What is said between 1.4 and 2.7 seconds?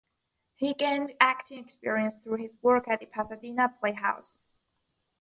experience through his